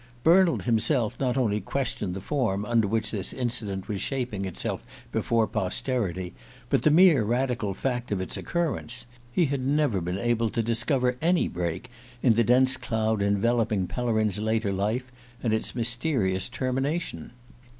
[0.23, 5.45] Bernald himself not only questioned the form under which this incident was shaping itself before
[5.45, 6.33] posterity,
[6.71, 11.17] but the mere radical fact of its occurrence: he had never been able to discover
[11.21, 11.87] any break
[12.23, 15.11] in the dense cloud enveloping Pellerin's later life
[15.43, 17.29] and its mysterious termination.